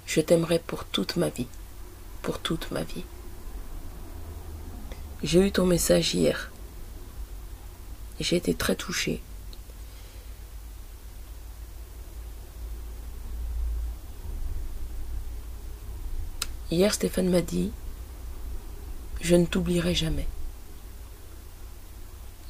Je 0.04 0.20
t'aimerai 0.20 0.58
pour 0.58 0.85
toute 0.85 1.14
ma 1.14 1.28
vie, 1.28 1.47
pour 2.23 2.40
toute 2.40 2.73
ma 2.73 2.82
vie. 2.82 3.04
J'ai 5.23 5.47
eu 5.47 5.52
ton 5.52 5.64
message 5.64 6.14
hier 6.14 6.50
j'ai 8.20 8.37
été 8.37 8.54
très 8.54 8.75
touchée. 8.75 9.20
Hier, 16.70 16.92
Stéphane 16.92 17.30
m'a 17.30 17.40
dit, 17.40 17.70
je 19.23 19.37
ne 19.37 19.47
t'oublierai 19.47 19.94
jamais. 19.94 20.26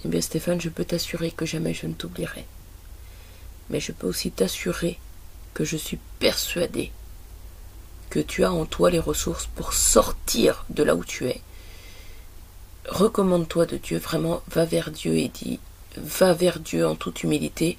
Eh 0.04 0.08
bien 0.08 0.20
Stéphane, 0.20 0.60
je 0.60 0.68
peux 0.68 0.84
t'assurer 0.84 1.30
que 1.30 1.46
jamais 1.46 1.74
je 1.74 1.86
ne 1.86 1.94
t'oublierai. 1.94 2.46
Mais 3.70 3.80
je 3.80 3.92
peux 3.92 4.06
aussi 4.06 4.30
t'assurer 4.30 4.98
que 5.54 5.64
je 5.64 5.76
suis 5.76 5.98
persuadé 6.18 6.92
que 8.10 8.20
tu 8.20 8.44
as 8.44 8.52
en 8.52 8.64
toi 8.64 8.90
les 8.90 8.98
ressources 8.98 9.46
pour 9.46 9.72
sortir 9.72 10.64
de 10.70 10.82
là 10.82 10.94
où 10.94 11.04
tu 11.04 11.26
es. 11.26 11.40
Recommande-toi 12.86 13.66
de 13.66 13.76
Dieu, 13.76 13.98
vraiment, 13.98 14.42
va 14.48 14.64
vers 14.64 14.90
Dieu 14.90 15.16
et 15.16 15.28
dis, 15.28 15.60
va 15.96 16.32
vers 16.32 16.58
Dieu 16.58 16.86
en 16.86 16.94
toute 16.94 17.22
humilité. 17.22 17.76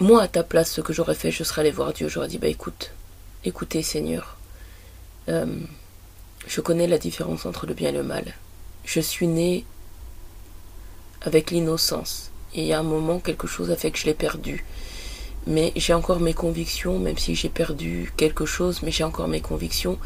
Moi, 0.00 0.22
à 0.22 0.28
ta 0.28 0.42
place, 0.42 0.72
ce 0.72 0.80
que 0.80 0.92
j'aurais 0.92 1.14
fait, 1.14 1.30
je 1.30 1.44
serais 1.44 1.60
allé 1.60 1.70
voir 1.70 1.92
Dieu, 1.92 2.08
j'aurais 2.08 2.28
dit, 2.28 2.38
bah 2.38 2.48
écoute, 2.48 2.92
écoutez 3.44 3.82
Seigneur, 3.82 4.38
euh, 5.28 5.46
je 6.46 6.60
connais 6.60 6.86
la 6.86 6.98
différence 6.98 7.44
entre 7.44 7.66
le 7.66 7.74
bien 7.74 7.90
et 7.90 7.92
le 7.92 8.02
mal. 8.02 8.34
Je 8.84 9.00
suis 9.00 9.26
né 9.26 9.64
avec 11.22 11.50
l'innocence. 11.50 12.30
Et 12.54 12.62
il 12.62 12.66
y 12.66 12.72
a 12.72 12.78
un 12.78 12.84
moment, 12.84 13.18
quelque 13.18 13.46
chose 13.46 13.70
a 13.70 13.76
fait 13.76 13.90
que 13.90 13.98
je 13.98 14.06
l'ai 14.06 14.14
perdu. 14.14 14.64
Mais 15.46 15.72
j'ai 15.76 15.92
encore 15.92 16.20
mes 16.20 16.34
convictions, 16.34 16.98
même 16.98 17.18
si 17.18 17.34
j'ai 17.34 17.48
perdu 17.48 18.12
quelque 18.16 18.46
chose, 18.46 18.80
mais 18.82 18.90
j'ai 18.90 19.04
encore 19.04 19.28
mes 19.28 19.40
convictions. 19.40 19.98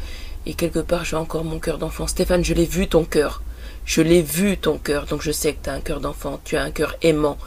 Et 0.45 0.53
quelque 0.53 0.79
part, 0.79 1.05
j'ai 1.05 1.15
encore 1.15 1.43
mon 1.43 1.59
cœur 1.59 1.77
d'enfant. 1.77 2.07
Stéphane, 2.07 2.43
je 2.43 2.53
l'ai 2.53 2.65
vu 2.65 2.87
ton 2.87 3.05
cœur. 3.05 3.41
Je 3.85 4.01
l'ai 4.01 4.21
vu 4.21 4.57
ton 4.57 4.77
cœur, 4.77 5.05
donc 5.05 5.21
je 5.21 5.31
sais 5.31 5.53
que 5.53 5.63
tu 5.63 5.69
as 5.69 5.73
un 5.73 5.81
cœur 5.81 5.99
d'enfant, 5.99 6.39
tu 6.43 6.57
as 6.57 6.63
un 6.63 6.71
cœur 6.71 6.95
aimant. 7.01 7.37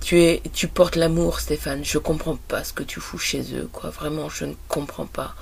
Tu 0.00 0.22
es, 0.22 0.42
tu 0.52 0.68
portes 0.68 0.96
l'amour, 0.96 1.40
Stéphane. 1.40 1.84
Je 1.84 1.98
comprends 1.98 2.36
pas 2.48 2.64
ce 2.64 2.72
que 2.72 2.82
tu 2.82 3.00
fous 3.00 3.18
chez 3.18 3.42
eux, 3.54 3.68
quoi. 3.72 3.90
Vraiment, 3.90 4.28
je 4.28 4.44
ne 4.44 4.54
comprends 4.68 5.06
pas. 5.06 5.34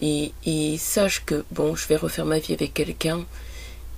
Et, 0.00 0.32
et 0.44 0.76
sache 0.78 1.24
que, 1.24 1.44
bon, 1.52 1.76
je 1.76 1.86
vais 1.88 1.96
refaire 1.96 2.26
ma 2.26 2.38
vie 2.38 2.54
avec 2.54 2.74
quelqu'un. 2.74 3.24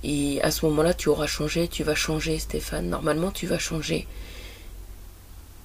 Et 0.07 0.39
à 0.43 0.51
ce 0.51 0.65
moment-là, 0.67 0.93
tu 0.93 1.09
auras 1.09 1.25
changé, 1.25 1.67
tu 1.67 1.83
vas 1.83 1.95
changer, 1.95 2.37
Stéphane. 2.37 2.89
Normalement, 2.89 3.31
tu 3.31 3.47
vas 3.47 3.57
changer. 3.57 4.05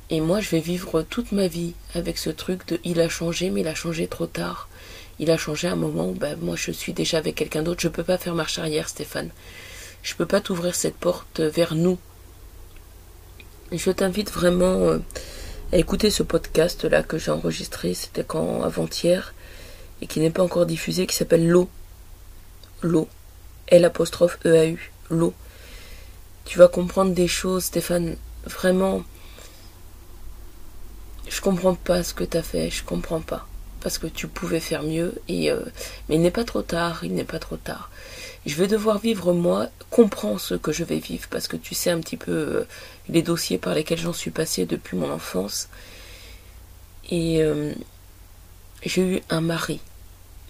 Et 0.09 0.23
moi, 0.23 0.41
je 0.41 0.49
vais 0.49 0.61
vivre 0.61 1.03
toute 1.03 1.33
ma 1.33 1.47
vie 1.47 1.75
avec 1.95 2.17
ce 2.17 2.31
truc 2.31 2.67
de 2.67 2.81
il 2.83 3.01
a 3.03 3.11
changé, 3.11 3.51
mais 3.51 3.61
il 3.61 3.69
a 3.69 3.75
changé 3.75 4.09
trop 4.09 4.27
tard. 4.27 4.71
Il 5.19 5.31
a 5.31 5.37
changé 5.37 5.69
à 5.69 5.73
un 5.73 5.77
moment 5.77 6.09
où 6.09 6.15
ben, 6.15 6.39
moi 6.41 6.57
je 6.57 6.73
suis 6.73 6.95
déjà 6.95 7.19
avec 7.19 7.35
quelqu'un 7.35 7.63
d'autre. 7.63 7.83
Je 7.83 7.89
ne 7.89 7.93
peux 7.93 8.03
pas 8.03 8.17
faire 8.17 8.35
marche 8.35 8.59
arrière, 8.59 8.89
Stéphane. 8.89 9.29
Je 10.03 10.15
ne 10.15 10.17
peux 10.17 10.25
pas 10.25 10.41
t'ouvrir 10.41 10.75
cette 10.75 10.97
porte 10.97 11.41
vers 11.41 11.75
nous. 11.75 11.99
Je 13.71 13.91
t'invite 13.91 14.31
vraiment 14.31 14.89
euh, 14.89 14.99
à 15.71 15.77
écouter 15.77 16.09
ce 16.09 16.23
podcast 16.23 16.87
là 16.87 17.03
que 17.03 17.19
j'ai 17.19 17.31
enregistré. 17.31 17.93
C'était 17.93 18.25
avant-hier 18.35 19.35
et 20.01 20.07
qui 20.07 20.21
n'est 20.21 20.31
pas 20.31 20.43
encore 20.43 20.65
diffusé, 20.65 21.07
qui 21.07 21.15
s'appelle 21.15 21.47
L'eau. 21.47 21.69
L'eau. 22.81 23.07
L 23.71 23.85
apostrophe 23.85 24.39
E. 24.45 24.77
L'eau. 25.11 25.35
Tu 26.45 26.59
vas 26.59 26.69
comprendre 26.69 27.13
des 27.13 27.29
choses, 27.29 27.65
Stéphane. 27.65 28.17
Vraiment. 28.45 29.03
Je 31.29 31.41
comprends 31.41 31.75
pas 31.75 32.03
ce 32.03 32.15
que 32.15 32.25
tu 32.25 32.37
as 32.37 32.43
fait. 32.43 32.71
Je 32.71 32.85
comprends 32.85 33.21
pas 33.21 33.47
parce 33.81 33.99
que 33.99 34.07
tu 34.07 34.29
pouvais 34.29 34.61
faire 34.61 34.83
mieux. 34.83 35.15
Et, 35.29 35.51
euh, 35.51 35.61
mais 36.09 36.17
il 36.17 36.21
n'est 36.21 36.31
pas 36.31 36.45
trop 36.45 36.63
tard, 36.63 37.01
il 37.03 37.15
n'est 37.15 37.25
pas 37.25 37.39
trop 37.39 37.57
tard. 37.57 37.91
Je 38.47 38.55
vais 38.55 38.69
devoir 38.69 38.99
vivre 38.99 39.33
moi, 39.33 39.69
comprends 39.91 40.39
ce 40.39 40.55
que 40.55 40.73
je 40.73 40.85
vais 40.85 40.99
vivre, 40.99 41.29
parce 41.31 41.49
que 41.49 41.57
tu 41.57 41.75
sais 41.75 41.91
un 41.91 42.01
petit 42.01 42.17
peu 42.17 42.33
euh, 42.33 42.69
les 43.09 43.23
dossiers 43.23 43.59
par 43.59 43.75
lesquels 43.75 43.99
j'en 43.99 44.13
suis 44.13 44.31
passé 44.31 44.67
depuis 44.67 44.97
mon 44.97 45.11
enfance. 45.11 45.69
Et 47.11 47.43
euh, 47.43 47.73
j'ai 48.85 49.03
eu 49.03 49.21
un 49.31 49.41
mari, 49.41 49.81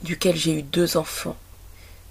duquel 0.02 0.36
j'ai 0.36 0.58
eu 0.58 0.62
deux 0.62 0.96
enfants. 0.96 1.36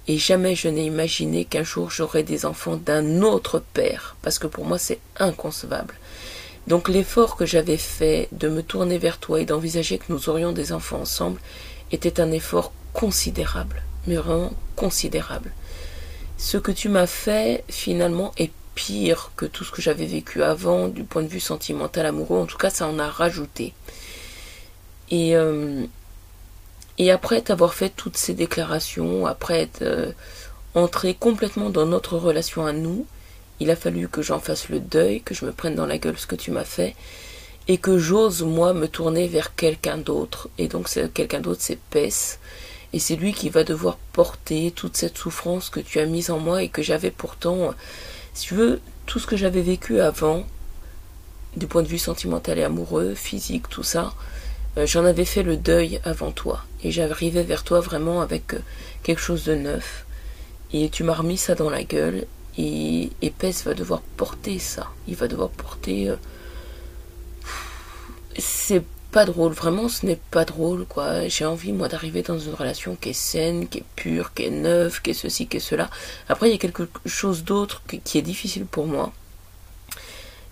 Et 0.07 0.17
jamais 0.17 0.55
je 0.55 0.67
n'ai 0.67 0.85
imaginé 0.85 1.45
qu'un 1.45 1.63
jour 1.63 1.91
j'aurais 1.91 2.23
des 2.23 2.45
enfants 2.45 2.77
d'un 2.77 3.21
autre 3.21 3.61
père, 3.73 4.15
parce 4.21 4.39
que 4.39 4.47
pour 4.47 4.65
moi 4.65 4.77
c'est 4.77 4.99
inconcevable. 5.17 5.95
Donc 6.67 6.89
l'effort 6.89 7.35
que 7.35 7.45
j'avais 7.45 7.77
fait 7.77 8.27
de 8.31 8.47
me 8.47 8.61
tourner 8.61 8.97
vers 8.97 9.17
toi 9.17 9.41
et 9.41 9.45
d'envisager 9.45 9.97
que 9.97 10.11
nous 10.11 10.29
aurions 10.29 10.51
des 10.51 10.73
enfants 10.73 11.01
ensemble 11.01 11.39
était 11.91 12.19
un 12.19 12.31
effort 12.31 12.71
considérable, 12.93 13.83
mais 14.07 14.15
vraiment 14.15 14.53
considérable. 14.75 15.51
Ce 16.37 16.57
que 16.57 16.71
tu 16.71 16.89
m'as 16.89 17.07
fait 17.07 17.63
finalement 17.69 18.33
est 18.37 18.51
pire 18.75 19.31
que 19.35 19.45
tout 19.45 19.63
ce 19.63 19.71
que 19.71 19.81
j'avais 19.81 20.05
vécu 20.05 20.41
avant 20.41 20.87
du 20.87 21.03
point 21.03 21.21
de 21.21 21.27
vue 21.27 21.39
sentimental 21.39 22.05
amoureux, 22.05 22.39
en 22.39 22.45
tout 22.45 22.57
cas 22.57 22.69
ça 22.69 22.87
en 22.87 22.97
a 22.97 23.09
rajouté. 23.09 23.73
Et, 25.11 25.35
euh, 25.35 25.85
et 26.99 27.11
après 27.11 27.41
t'avoir 27.41 27.73
fait 27.73 27.89
toutes 27.89 28.17
ces 28.17 28.33
déclarations, 28.33 29.25
après 29.25 29.61
être 29.61 29.81
euh, 29.81 30.11
entré 30.75 31.15
complètement 31.15 31.69
dans 31.69 31.85
notre 31.85 32.17
relation 32.17 32.65
à 32.65 32.73
nous, 32.73 33.07
il 33.61 33.71
a 33.71 33.75
fallu 33.75 34.07
que 34.07 34.21
j'en 34.21 34.39
fasse 34.39 34.69
le 34.69 34.79
deuil, 34.79 35.21
que 35.21 35.33
je 35.33 35.45
me 35.45 35.51
prenne 35.51 35.75
dans 35.75 35.85
la 35.85 35.97
gueule 35.97 36.17
ce 36.17 36.27
que 36.27 36.35
tu 36.35 36.51
m'as 36.51 36.65
fait, 36.65 36.95
et 37.67 37.77
que 37.77 37.97
j'ose, 37.97 38.43
moi, 38.43 38.73
me 38.73 38.87
tourner 38.87 39.27
vers 39.27 39.55
quelqu'un 39.55 39.97
d'autre. 39.97 40.49
Et 40.57 40.67
donc, 40.67 40.89
quelqu'un 41.13 41.39
d'autre, 41.39 41.61
c'est 41.61 41.77
Pes. 41.89 42.39
Et 42.93 42.99
c'est 42.99 43.15
lui 43.15 43.33
qui 43.33 43.49
va 43.49 43.63
devoir 43.63 43.97
porter 44.13 44.71
toute 44.71 44.97
cette 44.97 45.17
souffrance 45.17 45.69
que 45.69 45.79
tu 45.79 45.99
as 45.99 46.05
mise 46.05 46.31
en 46.31 46.39
moi 46.39 46.63
et 46.63 46.69
que 46.69 46.81
j'avais 46.81 47.11
pourtant, 47.11 47.73
si 48.33 48.47
tu 48.47 48.55
veux, 48.55 48.81
tout 49.05 49.19
ce 49.19 49.27
que 49.27 49.37
j'avais 49.37 49.61
vécu 49.61 49.99
avant, 49.99 50.45
du 51.55 51.67
point 51.67 51.83
de 51.83 51.87
vue 51.87 51.99
sentimental 51.99 52.57
et 52.57 52.63
amoureux, 52.63 53.13
physique, 53.13 53.69
tout 53.69 53.83
ça, 53.83 54.13
j'en 54.77 55.05
avais 55.05 55.25
fait 55.25 55.43
le 55.43 55.57
deuil 55.57 55.99
avant 56.03 56.31
toi. 56.31 56.63
Et 56.83 56.91
j'arrivais 56.91 57.43
vers 57.43 57.63
toi 57.63 57.79
vraiment 57.79 58.21
avec 58.21 58.53
euh, 58.53 58.59
quelque 59.03 59.21
chose 59.21 59.45
de 59.45 59.55
neuf. 59.55 60.05
Et 60.71 60.89
tu 60.89 61.03
m'as 61.03 61.15
remis 61.15 61.37
ça 61.37 61.55
dans 61.55 61.69
la 61.69 61.83
gueule 61.83 62.25
et, 62.57 63.09
et 63.21 63.33
va 63.65 63.73
devoir 63.73 64.01
porter 64.17 64.59
ça. 64.59 64.87
Il 65.07 65.15
va 65.15 65.27
devoir 65.27 65.49
porter. 65.49 66.09
Euh, 66.09 66.15
c'est 68.37 68.83
pas 69.11 69.25
drôle, 69.25 69.53
vraiment, 69.53 69.89
ce 69.89 70.05
n'est 70.05 70.19
pas 70.29 70.45
drôle, 70.45 70.85
quoi. 70.85 71.27
J'ai 71.27 71.45
envie, 71.45 71.73
moi, 71.73 71.87
d'arriver 71.87 72.21
dans 72.21 72.37
une 72.37 72.53
relation 72.53 72.95
qui 72.95 73.09
est 73.09 73.13
saine, 73.13 73.67
qui 73.67 73.79
est 73.79 73.85
pure, 73.95 74.33
qui 74.35 74.43
est 74.43 74.51
neuve, 74.51 75.01
qui 75.01 75.09
est 75.09 75.13
ceci, 75.15 75.47
qui 75.47 75.57
est 75.57 75.61
cela. 75.61 75.89
Après, 76.27 76.47
il 76.49 76.51
y 76.51 76.55
a 76.55 76.59
quelque 76.59 76.87
chose 77.07 77.43
d'autre 77.43 77.81
qui 78.03 78.17
est 78.17 78.21
difficile 78.21 78.65
pour 78.65 78.85
moi. 78.85 79.11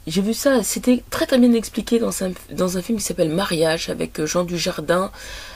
J'ai 0.08 0.22
vu 0.22 0.34
ça, 0.34 0.64
c'était 0.64 1.04
très 1.10 1.26
très 1.26 1.38
bien 1.38 1.52
expliqué 1.52 2.00
dans 2.00 2.24
un, 2.24 2.32
dans 2.52 2.78
un 2.78 2.82
film 2.82 2.98
qui 2.98 3.04
s'appelle 3.04 3.30
Mariage 3.30 3.90
avec 3.90 4.24
Jean 4.24 4.46
Dujardin, 4.46 5.12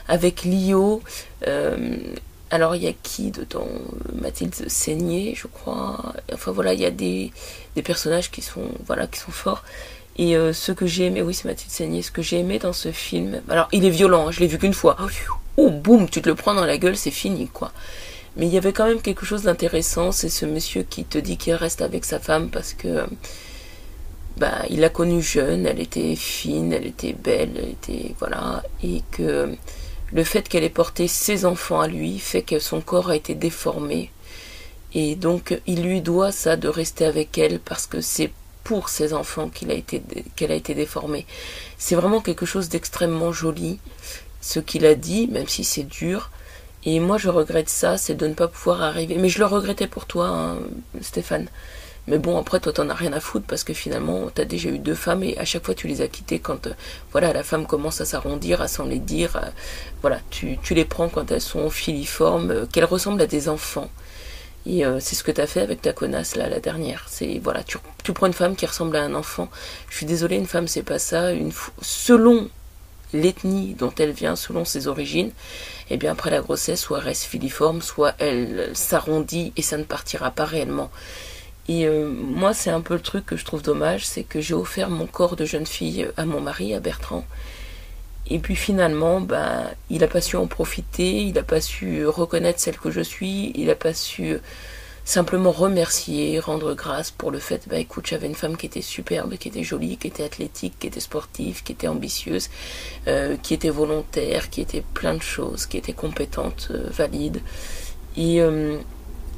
avec 0.10 0.43
Lio, 0.43 1.01
euh, 1.48 1.96
alors 2.50 2.75
il 2.75 2.84
y 2.84 2.88
a 2.88 2.91
qui 3.01 3.31
dedans 3.31 3.70
Mathilde 4.13 4.53
Seigné, 4.67 5.36
je 5.38 5.48
crois. 5.48 6.13
Enfin 6.34 6.51
voilà, 6.51 6.74
il 6.74 6.81
y 6.81 6.86
a 6.86 6.91
des, 6.91 7.31
des, 7.77 7.81
personnages 7.81 8.29
qui 8.29 8.41
sont 8.41 8.67
voilà 8.86 9.08
qui 9.08 9.20
sont 9.20 9.31
forts. 9.31 9.63
Et 10.17 10.36
euh, 10.36 10.51
ce 10.51 10.74
que 10.74 10.86
j'ai 10.86 11.05
aimé, 11.05 11.22
oui 11.22 11.34
c'est 11.34 11.48
Mathilde 11.48 11.72
Seigné, 11.72 12.01
ce 12.01 12.12
que 12.12 12.22
j'ai 12.22 12.39
aimé 12.39 12.60
dans 12.60 12.74
ce 12.74 12.91
film, 12.91 13.41
alors 13.48 13.70
il 13.72 13.86
est 13.86 13.89
violent, 13.89 14.27
hein, 14.27 14.31
je 14.31 14.41
l'ai 14.41 14.48
vu 14.48 14.58
qu'une 14.58 14.74
fois. 14.74 14.98
Oh 15.58 15.70
boum, 15.70 16.10
tu 16.10 16.22
te 16.22 16.27
le 16.27 16.36
prends 16.36 16.53
dans 16.53 16.65
la 16.65 16.77
gueule, 16.77 16.98
c'est 16.98 17.12
fini 17.12 17.48
quoi. 17.48 17.72
Mais 18.36 18.48
il 18.48 18.53
y 18.53 18.58
avait 18.58 18.74
quand 18.74 18.86
même 18.86 19.01
quelque 19.01 19.25
chose 19.25 19.43
d'intéressant, 19.43 20.12
c'est 20.12 20.29
ce 20.29 20.46
monsieur 20.46 20.84
qui 20.84 21.05
te 21.05 21.17
dit 21.17 21.38
qu'il 21.38 21.53
reste 21.53 21.81
avec 21.81 22.03
sa 22.03 22.20
femme 22.20 22.50
parce 22.50 22.74
que 22.74 23.05
bah, 24.38 24.63
il 24.69 24.79
l'a 24.79 24.89
connue 24.89 25.21
jeune, 25.21 25.65
elle 25.65 25.79
était 25.79 26.15
fine, 26.15 26.73
elle 26.73 26.88
était 26.88 27.13
belle, 27.13 27.51
elle 27.55 27.69
était 27.69 28.15
voilà, 28.19 28.63
et 28.83 29.01
que 29.11 29.55
le 30.11 30.23
fait 30.23 30.47
qu'elle 30.47 30.63
ait 30.63 30.69
porté 30.69 31.07
ses 31.07 31.45
enfants 31.45 31.79
à 31.79 31.88
lui 31.88 32.19
fait 32.19 32.41
que 32.41 32.59
son 32.59 32.81
corps 32.81 33.09
a 33.09 33.15
été 33.15 33.35
déformé. 33.35 34.11
Et 34.93 35.15
donc 35.15 35.59
il 35.67 35.83
lui 35.83 36.01
doit 36.01 36.31
ça 36.31 36.57
de 36.57 36.67
rester 36.67 37.05
avec 37.05 37.38
elle 37.38 37.59
parce 37.59 37.88
que 37.88 38.01
c'est 38.01 38.31
pour 38.63 38.89
ses 38.89 39.13
enfants 39.13 39.50
qu'il 39.50 39.71
a 39.71 39.73
été 39.73 40.01
qu'elle 40.35 40.51
a 40.51 40.55
été 40.55 40.75
déformée. 40.75 41.25
C'est 41.77 41.95
vraiment 41.95 42.21
quelque 42.21 42.45
chose 42.45 42.69
d'extrêmement 42.69 43.31
joli 43.31 43.79
ce 44.41 44.59
qu'il 44.59 44.85
a 44.85 44.95
dit, 44.95 45.27
même 45.27 45.47
si 45.47 45.63
c'est 45.63 45.83
dur. 45.83 46.29
Et 46.83 47.00
moi 47.00 47.17
je 47.17 47.29
regrette 47.29 47.69
ça, 47.69 47.97
c'est 47.97 48.15
de 48.15 48.27
ne 48.27 48.33
pas 48.33 48.47
pouvoir 48.47 48.81
arriver. 48.81 49.15
Mais 49.17 49.29
je 49.29 49.39
le 49.39 49.45
regrettais 49.45 49.88
pour 49.88 50.05
toi, 50.05 50.27
hein, 50.27 50.59
Stéphane. 51.01 51.47
Mais 52.08 52.17
bon, 52.17 52.38
après, 52.38 52.60
toi, 52.60 52.74
t'en 52.74 52.89
as 52.89 52.96
rien 52.96 53.13
à 53.13 53.20
foutre 53.20 53.46
parce 53.46 53.63
que 53.63 53.74
finalement, 53.74 54.29
t'as 54.34 54.46
déjà 54.46 54.70
eu 54.70 54.79
deux 54.79 54.96
femmes 54.96 55.24
et 55.24 55.38
à 55.38 55.46
chaque 55.46 55.63
fois, 55.63 55.75
tu 55.75 55.88
les 55.88 56.01
as 56.01 56.08
quittées 56.08 56.39
quand, 56.39 56.67
euh, 56.67 56.74
voilà, 57.12 57.31
la 57.31 57.43
femme 57.43 57.67
commence 57.67 58.01
à 58.01 58.05
s'arrondir, 58.05 58.62
à 58.62 58.67
s'en 58.67 58.86
les 58.86 59.00
dire. 59.00 59.36
Euh, 59.36 59.50
voilà, 60.01 60.20
tu, 60.31 60.58
tu, 60.63 60.74
les 60.74 60.86
prends 60.86 61.10
quand 61.10 61.31
elles 61.31 61.41
sont 61.41 61.70
filiformes, 61.70 62.51
euh, 62.51 62.65
qu'elles 62.65 62.86
ressemblent 62.86 63.22
à 63.22 63.27
des 63.27 63.50
enfants. 63.50 63.89
Et 64.67 64.84
c'est 65.00 65.15
ce 65.15 65.24
que 65.24 65.31
t'as 65.31 65.48
fait 65.48 65.62
avec 65.62 65.81
ta 65.81 65.91
connasse, 65.91 66.36
là, 66.36 66.48
la 66.48 66.60
dernière. 66.60 67.05
C'est, 67.08 67.39
voilà, 67.43 67.63
tu, 67.63 67.79
tu, 68.03 68.13
prends 68.13 68.27
une 68.27 68.34
femme 68.34 68.55
qui 68.55 68.67
ressemble 68.67 68.96
à 68.96 69.01
un 69.01 69.15
enfant. 69.15 69.50
Je 69.89 69.98
suis 69.98 70.05
désolée, 70.05 70.36
une 70.36 70.46
femme, 70.46 70.67
c'est 70.67 70.84
pas 70.84 71.00
ça. 71.00 71.31
Une, 71.31 71.51
selon 71.81 72.48
l'ethnie 73.12 73.74
dont 73.74 73.91
elle 73.98 74.12
vient, 74.12 74.36
selon 74.36 74.63
ses 74.63 74.88
origines, 74.88 75.29
et 75.89 75.96
eh 75.96 75.98
bien 75.98 76.12
après 76.12 76.29
la 76.29 76.41
grossesse, 76.41 76.79
soit 76.79 77.00
elle 77.00 77.05
reste 77.05 77.24
filiforme, 77.24 77.81
soit 77.81 78.13
elle 78.20 78.70
s'arrondit 78.74 79.51
et 79.58 79.63
ça 79.63 79.77
ne 79.77 79.84
partira 79.84 80.29
pas 80.29 80.46
réellement. 80.46 80.91
Et 81.67 81.85
euh, 81.85 82.09
moi, 82.09 82.53
c'est 82.53 82.69
un 82.69 82.81
peu 82.81 82.95
le 82.95 83.01
truc 83.01 83.25
que 83.25 83.37
je 83.37 83.45
trouve 83.45 83.61
dommage, 83.61 84.05
c'est 84.05 84.23
que 84.23 84.41
j'ai 84.41 84.53
offert 84.53 84.89
mon 84.89 85.05
corps 85.05 85.35
de 85.35 85.45
jeune 85.45 85.65
fille 85.67 86.07
à 86.17 86.25
mon 86.25 86.41
mari, 86.41 86.73
à 86.73 86.79
Bertrand. 86.79 87.25
Et 88.27 88.39
puis 88.39 88.55
finalement, 88.55 89.21
ben, 89.21 89.69
il 89.89 89.99
n'a 89.99 90.07
pas 90.07 90.21
su 90.21 90.37
en 90.37 90.47
profiter, 90.47 91.21
il 91.21 91.33
n'a 91.33 91.43
pas 91.43 91.61
su 91.61 92.05
reconnaître 92.07 92.59
celle 92.59 92.77
que 92.77 92.91
je 92.91 93.01
suis, 93.01 93.51
il 93.55 93.67
n'a 93.67 93.75
pas 93.75 93.93
su 93.93 94.37
simplement 95.03 95.51
remercier, 95.51 96.39
rendre 96.39 96.73
grâce 96.73 97.11
pour 97.11 97.31
le 97.31 97.39
fait, 97.39 97.67
bah 97.67 97.77
écoute, 97.77 98.05
j'avais 98.07 98.27
une 98.27 98.35
femme 98.35 98.55
qui 98.55 98.67
était 98.67 98.81
superbe, 98.81 99.35
qui 99.37 99.47
était 99.47 99.63
jolie, 99.63 99.97
qui 99.97 100.07
était 100.07 100.23
athlétique, 100.23 100.75
qui 100.79 100.87
était 100.87 100.99
sportive, 100.99 101.63
qui 101.63 101.71
était 101.71 101.87
ambitieuse, 101.87 102.49
euh, 103.07 103.35
qui 103.41 103.53
était 103.53 103.69
volontaire, 103.69 104.49
qui 104.49 104.61
était 104.61 104.83
plein 104.93 105.15
de 105.15 105.21
choses, 105.21 105.65
qui 105.65 105.77
était 105.77 105.93
compétente, 105.93 106.67
euh, 106.71 106.87
valide. 106.91 107.41
Et 108.17 108.41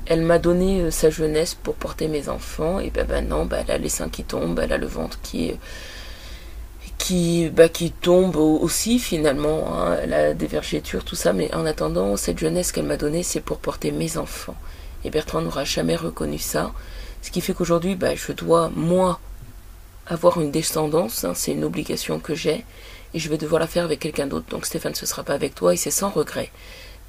elle 0.06 0.22
m'a 0.22 0.40
donné 0.40 0.82
euh, 0.82 0.92
sa 0.92 1.10
jeunesse 1.10 1.56
pour 1.56 1.76
porter 1.76 2.08
mes 2.08 2.30
enfants 2.30 2.80
et 2.80 2.90
ben, 2.90 3.06
ben 3.06 3.28
non, 3.28 3.46
ben, 3.46 3.64
elle 3.68 3.76
a 3.76 3.78
les 3.78 3.90
seins 3.90 4.10
qui 4.10 4.24
tombent, 4.24 4.60
elle 4.60 4.74
a 4.74 4.78
le 4.78 4.88
ventre 4.88 5.20
qui 5.22 5.50
est 5.50 5.60
qui, 7.04 7.50
bah, 7.50 7.68
qui 7.68 7.92
tombe 7.92 8.38
aussi 8.38 8.98
finalement, 8.98 9.74
hein, 9.74 10.06
la 10.06 10.34
dévergéture, 10.34 11.04
tout 11.04 11.18
ça, 11.18 11.34
mais 11.34 11.54
en 11.54 11.66
attendant, 11.66 12.16
cette 12.16 12.40
jeunesse 12.40 12.72
qu'elle 12.72 12.86
m'a 12.86 12.96
donnée, 12.96 13.24
c'est 13.24 13.42
pour 13.42 13.58
porter 13.58 13.92
mes 13.92 14.18
enfants. 14.18 14.56
Et 15.04 15.10
Bertrand 15.10 15.42
n'aura 15.42 15.66
jamais 15.66 15.98
reconnu 15.98 16.38
ça. 16.38 16.72
Ce 17.22 17.30
qui 17.30 17.42
fait 17.42 17.54
qu'aujourd'hui, 17.54 17.96
bah, 17.96 18.16
je 18.16 18.32
dois, 18.32 18.72
moi, 18.74 19.20
avoir 20.08 20.40
une 20.40 20.52
descendance, 20.52 21.26
hein, 21.26 21.34
c'est 21.36 21.52
une 21.52 21.66
obligation 21.66 22.20
que 22.20 22.36
j'ai, 22.36 22.64
et 23.14 23.20
je 23.20 23.30
vais 23.30 23.38
devoir 23.38 23.60
la 23.60 23.68
faire 23.68 23.84
avec 23.84 24.00
quelqu'un 24.00 24.28
d'autre. 24.28 24.48
Donc 24.50 24.66
Stéphane, 24.66 24.96
ce 24.96 25.06
sera 25.06 25.24
pas 25.24 25.34
avec 25.34 25.56
toi, 25.56 25.74
et 25.74 25.78
c'est 25.78 25.92
sans 25.92 26.10
regret. 26.10 26.52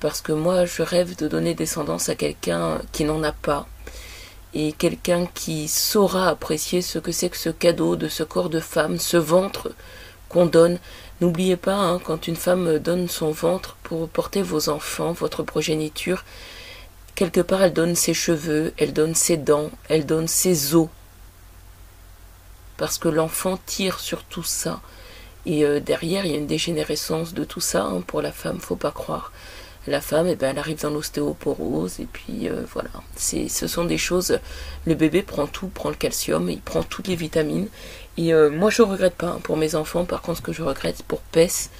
Parce 0.00 0.20
que 0.20 0.32
moi, 0.32 0.66
je 0.66 0.82
rêve 0.82 1.16
de 1.16 1.28
donner 1.28 1.54
descendance 1.54 2.08
à 2.08 2.14
quelqu'un 2.14 2.80
qui 2.92 3.04
n'en 3.04 3.22
a 3.22 3.32
pas, 3.32 3.66
et 4.54 4.72
quelqu'un 4.72 5.26
qui 5.26 5.66
saura 5.68 6.28
apprécier 6.28 6.80
ce 6.80 6.98
que 6.98 7.12
c'est 7.12 7.28
que 7.28 7.36
ce 7.36 7.50
cadeau 7.50 7.96
de 7.96 8.08
ce 8.08 8.22
corps 8.22 8.50
de 8.50 8.60
femme, 8.60 8.98
ce 8.98 9.16
ventre 9.16 9.72
qu'on 10.28 10.46
donne. 10.46 10.78
N'oubliez 11.20 11.56
pas, 11.56 11.74
hein, 11.74 12.00
quand 12.02 12.28
une 12.28 12.36
femme 12.36 12.78
donne 12.78 13.08
son 13.08 13.32
ventre 13.32 13.76
pour 13.82 14.08
porter 14.08 14.42
vos 14.42 14.68
enfants, 14.68 15.12
votre 15.12 15.42
progéniture, 15.42 16.24
quelque 17.14 17.40
part 17.40 17.62
elle 17.62 17.72
donne 17.72 17.96
ses 17.96 18.14
cheveux, 18.14 18.72
elle 18.78 18.92
donne 18.92 19.14
ses 19.14 19.36
dents, 19.36 19.70
elle 19.88 20.06
donne 20.06 20.28
ses 20.28 20.74
os. 20.74 20.88
Parce 22.76 22.98
que 22.98 23.08
l'enfant 23.08 23.58
tire 23.66 24.00
sur 24.00 24.24
tout 24.24 24.42
ça. 24.42 24.80
Et 25.46 25.64
euh, 25.64 25.78
derrière, 25.78 26.24
il 26.24 26.32
y 26.32 26.34
a 26.34 26.38
une 26.38 26.46
dégénérescence 26.46 27.34
de 27.34 27.44
tout 27.44 27.60
ça 27.60 27.84
hein, 27.84 28.00
pour 28.00 28.22
la 28.22 28.32
femme, 28.32 28.60
faut 28.60 28.76
pas 28.76 28.90
croire 28.90 29.30
la 29.86 30.00
femme, 30.00 30.26
eh 30.28 30.34
ben, 30.34 30.50
elle 30.50 30.58
arrive 30.58 30.80
dans 30.80 30.90
l'ostéoporose, 30.90 32.00
et 32.00 32.06
puis 32.06 32.48
euh, 32.48 32.62
voilà. 32.72 32.90
C'est, 33.16 33.48
ce 33.48 33.66
sont 33.66 33.84
des 33.84 33.98
choses. 33.98 34.38
Le 34.86 34.94
bébé 34.94 35.22
prend 35.22 35.46
tout, 35.46 35.68
prend 35.68 35.90
le 35.90 35.94
calcium, 35.94 36.48
il 36.48 36.60
prend 36.60 36.82
toutes 36.82 37.08
les 37.08 37.16
vitamines. 37.16 37.68
Et 38.16 38.32
euh, 38.32 38.50
moi, 38.50 38.70
je 38.70 38.82
regrette 38.82 39.14
pas 39.14 39.28
hein, 39.28 39.40
pour 39.42 39.56
mes 39.56 39.74
enfants. 39.74 40.04
Par 40.04 40.22
contre, 40.22 40.38
ce 40.38 40.42
que 40.42 40.52
je 40.52 40.62
regrette 40.62 41.02
pour 41.02 41.20
Pess, 41.20 41.70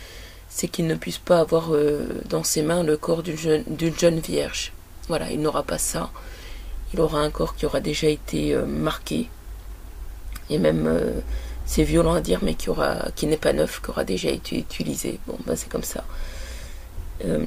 c'est 0.50 0.68
qu'il 0.68 0.87
ne 0.87 0.94
puisse 0.94 1.18
pas 1.18 1.40
avoir 1.40 1.75
euh, 1.75 2.06
dans 2.28 2.44
ses 2.44 2.62
mains 2.62 2.82
le 2.82 2.96
corps 2.96 3.23
d'une 3.23 3.38
jeune, 3.38 3.64
d'une 3.66 3.99
jeune 3.99 4.18
vierge. 4.18 4.73
Voilà, 5.08 5.30
il 5.30 5.40
n'aura 5.40 5.62
pas 5.62 5.78
ça. 5.78 6.11
Il 6.92 7.00
aura 7.00 7.20
un 7.20 7.30
corps 7.30 7.56
qui 7.56 7.66
aura 7.66 7.80
déjà 7.80 8.08
été 8.08 8.56
marqué. 8.66 9.28
Et 10.49 10.58
même, 10.58 10.88
c'est 11.66 11.82
violent 11.82 12.14
à 12.14 12.20
dire, 12.20 12.38
mais 12.42 12.54
qui, 12.54 12.70
aura, 12.70 13.08
qui 13.16 13.26
n'est 13.26 13.37
pas 13.37 13.52
neuf, 13.52 13.82
qui 13.82 13.90
aura 13.90 14.04
déjà 14.04 14.28
été 14.30 14.56
utilisé. 14.58 15.18
Bon, 15.26 15.37
ben 15.44 15.56
c'est 15.56 15.68
comme 15.68 15.82
ça. 15.82 16.04
Euh, 17.25 17.45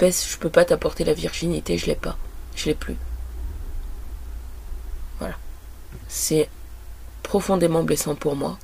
je 0.00 0.36
peux 0.38 0.50
pas 0.50 0.64
t'apporter 0.64 1.04
la 1.04 1.14
virginité, 1.14 1.78
je 1.78 1.86
l'ai 1.86 1.94
pas. 1.94 2.16
Je 2.56 2.66
l'ai 2.66 2.74
plus. 2.74 2.96
Voilà. 5.18 5.36
C'est 6.08 6.48
profondément 7.22 7.82
blessant 7.84 8.14
pour 8.14 8.34
moi. 8.34 8.58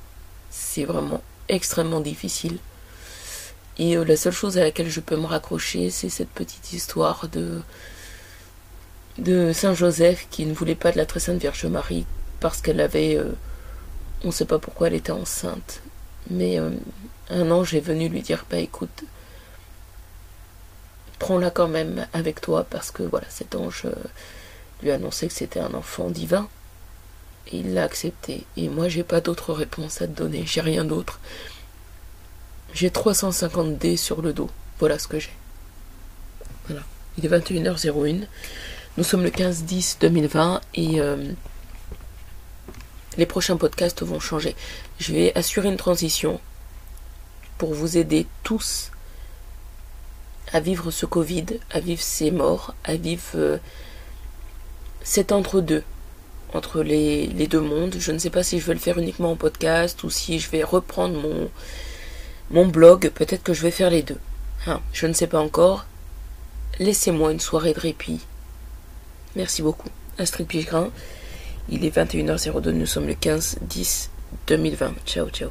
C'est 0.49 0.83
vraiment 0.83 1.21
extrêmement 1.47 2.01
difficile. 2.01 2.57
Et 3.77 3.95
euh, 3.95 4.03
la 4.03 4.17
seule 4.17 4.33
chose 4.33 4.57
à 4.57 4.63
laquelle 4.63 4.89
je 4.89 4.99
peux 4.99 5.15
me 5.15 5.25
raccrocher, 5.25 5.89
c'est 5.89 6.09
cette 6.09 6.29
petite 6.29 6.73
histoire 6.73 7.27
de 7.29 7.61
Saint 9.53 9.73
Joseph 9.73 10.27
qui 10.29 10.45
ne 10.45 10.53
voulait 10.53 10.75
pas 10.75 10.91
de 10.91 10.97
la 10.97 11.05
très 11.05 11.21
sainte 11.21 11.39
Vierge 11.39 11.65
Marie 11.65 12.05
parce 12.41 12.61
qu'elle 12.61 12.81
avait, 12.81 13.15
euh, 13.15 13.31
on 14.23 14.27
ne 14.27 14.33
sait 14.33 14.45
pas 14.45 14.59
pourquoi 14.59 14.87
elle 14.87 14.95
était 14.95 15.11
enceinte, 15.11 15.81
mais 16.29 16.59
un 17.29 17.51
ange 17.51 17.73
est 17.73 17.79
venu 17.79 18.09
lui 18.09 18.21
dire 18.21 18.45
bah 18.49 18.57
écoute, 18.57 19.03
prends-la 21.19 21.51
quand 21.51 21.67
même 21.67 22.07
avec 22.13 22.41
toi 22.41 22.65
parce 22.69 22.91
que 22.91 23.03
voilà, 23.03 23.27
cet 23.29 23.55
ange 23.55 23.83
euh, 23.85 23.93
lui 24.81 24.91
a 24.91 24.95
annoncé 24.95 25.27
que 25.27 25.33
c'était 25.33 25.59
un 25.59 25.73
enfant 25.73 26.09
divin. 26.09 26.47
Et 27.51 27.57
il 27.57 27.73
l'a 27.73 27.83
accepté. 27.83 28.45
Et 28.57 28.69
moi, 28.69 28.89
j'ai 28.89 29.03
pas 29.03 29.21
d'autre 29.21 29.53
réponse 29.53 30.01
à 30.01 30.07
te 30.07 30.11
donner. 30.11 30.43
J'ai 30.45 30.61
rien 30.61 30.85
d'autre. 30.85 31.19
J'ai 32.73 32.91
350 32.91 33.77
dés 33.77 33.97
sur 33.97 34.21
le 34.21 34.33
dos. 34.33 34.49
Voilà 34.77 34.99
ce 34.99 35.07
que 35.07 35.19
j'ai. 35.19 35.33
Voilà. 36.67 36.83
Il 37.17 37.25
est 37.25 37.29
21h01. 37.29 38.27
Nous 38.97 39.03
sommes 39.03 39.23
le 39.23 39.29
15-10-2020 39.29 40.61
et 40.75 41.01
euh, 41.01 41.31
les 43.17 43.25
prochains 43.25 43.57
podcasts 43.57 44.03
vont 44.03 44.19
changer. 44.19 44.55
Je 44.99 45.13
vais 45.13 45.35
assurer 45.35 45.69
une 45.69 45.77
transition 45.77 46.39
pour 47.57 47.73
vous 47.73 47.97
aider 47.97 48.27
tous 48.43 48.91
à 50.51 50.59
vivre 50.59 50.91
ce 50.91 51.05
Covid, 51.05 51.45
à 51.71 51.79
vivre 51.79 52.01
ces 52.01 52.31
morts, 52.31 52.73
à 52.83 52.95
vivre 52.95 53.23
euh, 53.35 53.57
cet 55.03 55.31
entre-deux, 55.31 55.83
entre 56.53 56.81
les, 56.81 57.27
deux 57.27 57.59
mondes. 57.59 57.95
Je 57.99 58.11
ne 58.11 58.17
sais 58.17 58.29
pas 58.29 58.43
si 58.43 58.59
je 58.59 58.65
vais 58.65 58.73
le 58.73 58.79
faire 58.79 58.97
uniquement 58.97 59.31
en 59.31 59.35
podcast 59.35 60.03
ou 60.03 60.09
si 60.09 60.39
je 60.39 60.49
vais 60.49 60.63
reprendre 60.63 61.19
mon, 62.51 62.67
blog. 62.67 63.11
Peut-être 63.13 63.43
que 63.43 63.53
je 63.53 63.61
vais 63.61 63.71
faire 63.71 63.89
les 63.89 64.03
deux. 64.03 64.19
Hein, 64.67 64.81
je 64.93 65.07
ne 65.07 65.13
sais 65.13 65.27
pas 65.27 65.39
encore. 65.39 65.85
Laissez-moi 66.79 67.31
une 67.31 67.39
soirée 67.39 67.73
de 67.73 67.79
répit. 67.79 68.19
Merci 69.35 69.61
beaucoup. 69.61 69.89
Astrid 70.17 70.47
Pigrin. 70.47 70.89
Il 71.69 71.85
est 71.85 71.95
21h02. 71.95 72.71
Nous 72.71 72.87
sommes 72.87 73.07
le 73.07 73.13
15 73.13 73.59
10 73.61 74.09
2020. 74.47 74.93
Ciao, 75.05 75.29
ciao. 75.29 75.49